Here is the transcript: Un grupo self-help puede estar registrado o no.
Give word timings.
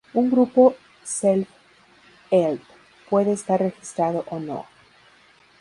Un 0.15 0.31
grupo 0.31 0.75
self-help 1.03 2.59
puede 3.07 3.33
estar 3.33 3.59
registrado 3.59 4.25
o 4.31 4.39
no. 4.39 4.65